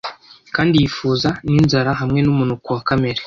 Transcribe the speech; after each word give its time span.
Kandi 0.55 0.73
yifuza 0.81 1.29
ninzara 1.51 1.91
hamwe 2.01 2.19
numunuko 2.21 2.67
wa 2.75 2.81
Kamere 2.87 3.19